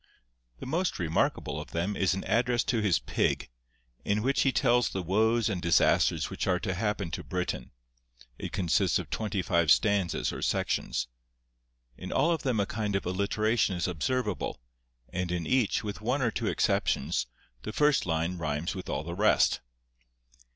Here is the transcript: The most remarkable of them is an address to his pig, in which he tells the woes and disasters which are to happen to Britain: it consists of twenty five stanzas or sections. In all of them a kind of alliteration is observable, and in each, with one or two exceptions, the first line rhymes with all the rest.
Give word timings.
The 0.57 0.65
most 0.65 0.97
remarkable 0.97 1.61
of 1.61 1.73
them 1.73 1.95
is 1.95 2.15
an 2.15 2.23
address 2.23 2.63
to 2.63 2.81
his 2.81 2.97
pig, 2.97 3.49
in 4.03 4.23
which 4.23 4.41
he 4.41 4.51
tells 4.51 4.89
the 4.89 5.03
woes 5.03 5.47
and 5.47 5.61
disasters 5.61 6.27
which 6.27 6.47
are 6.47 6.59
to 6.61 6.73
happen 6.73 7.11
to 7.11 7.23
Britain: 7.23 7.69
it 8.39 8.51
consists 8.51 8.97
of 8.97 9.11
twenty 9.11 9.43
five 9.43 9.69
stanzas 9.69 10.33
or 10.33 10.41
sections. 10.41 11.05
In 11.99 12.11
all 12.11 12.31
of 12.31 12.41
them 12.41 12.59
a 12.59 12.65
kind 12.65 12.95
of 12.95 13.05
alliteration 13.05 13.75
is 13.75 13.87
observable, 13.87 14.59
and 15.13 15.31
in 15.31 15.45
each, 15.45 15.83
with 15.83 16.01
one 16.01 16.23
or 16.23 16.31
two 16.31 16.47
exceptions, 16.47 17.27
the 17.61 17.71
first 17.71 18.07
line 18.07 18.39
rhymes 18.39 18.73
with 18.73 18.89
all 18.89 19.03
the 19.03 19.13
rest. 19.13 19.59